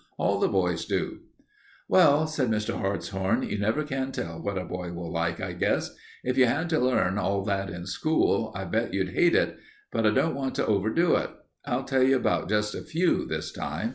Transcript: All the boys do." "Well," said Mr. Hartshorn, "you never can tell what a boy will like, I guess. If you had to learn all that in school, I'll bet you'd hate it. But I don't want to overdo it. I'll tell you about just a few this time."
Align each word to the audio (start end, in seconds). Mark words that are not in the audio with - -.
All 0.17 0.39
the 0.39 0.47
boys 0.47 0.85
do." 0.85 1.19
"Well," 1.87 2.25
said 2.25 2.49
Mr. 2.49 2.75
Hartshorn, 2.79 3.43
"you 3.43 3.59
never 3.59 3.83
can 3.83 4.11
tell 4.11 4.41
what 4.41 4.57
a 4.57 4.63
boy 4.65 4.91
will 4.93 5.11
like, 5.13 5.39
I 5.39 5.53
guess. 5.53 5.93
If 6.23 6.39
you 6.39 6.47
had 6.47 6.71
to 6.71 6.79
learn 6.79 7.19
all 7.19 7.43
that 7.43 7.69
in 7.69 7.85
school, 7.85 8.51
I'll 8.55 8.65
bet 8.65 8.95
you'd 8.95 9.09
hate 9.09 9.35
it. 9.35 9.59
But 9.91 10.07
I 10.07 10.09
don't 10.09 10.33
want 10.33 10.55
to 10.55 10.65
overdo 10.65 11.17
it. 11.17 11.29
I'll 11.67 11.83
tell 11.83 12.01
you 12.01 12.15
about 12.15 12.49
just 12.49 12.73
a 12.73 12.81
few 12.81 13.27
this 13.27 13.51
time." 13.51 13.89